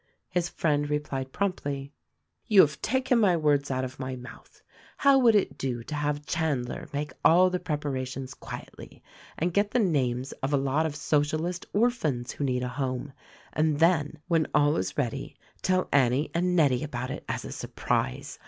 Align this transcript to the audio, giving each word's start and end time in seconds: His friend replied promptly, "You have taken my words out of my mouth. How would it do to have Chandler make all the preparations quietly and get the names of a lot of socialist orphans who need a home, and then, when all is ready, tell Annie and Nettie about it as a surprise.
His 0.29 0.49
friend 0.49 0.89
replied 0.89 1.31
promptly, 1.31 1.93
"You 2.47 2.61
have 2.61 2.81
taken 2.81 3.19
my 3.19 3.37
words 3.37 3.69
out 3.69 3.83
of 3.85 3.99
my 3.99 4.15
mouth. 4.15 4.63
How 4.97 5.19
would 5.19 5.35
it 5.35 5.59
do 5.59 5.83
to 5.83 5.93
have 5.93 6.25
Chandler 6.25 6.89
make 6.91 7.13
all 7.23 7.51
the 7.51 7.59
preparations 7.59 8.33
quietly 8.33 9.03
and 9.37 9.53
get 9.53 9.69
the 9.69 9.77
names 9.79 10.31
of 10.41 10.53
a 10.53 10.57
lot 10.57 10.87
of 10.87 10.95
socialist 10.95 11.67
orphans 11.71 12.31
who 12.31 12.43
need 12.43 12.63
a 12.63 12.67
home, 12.67 13.13
and 13.53 13.77
then, 13.77 14.17
when 14.27 14.47
all 14.55 14.75
is 14.77 14.97
ready, 14.97 15.35
tell 15.61 15.87
Annie 15.91 16.31
and 16.33 16.55
Nettie 16.55 16.81
about 16.83 17.11
it 17.11 17.23
as 17.29 17.45
a 17.45 17.51
surprise. 17.51 18.39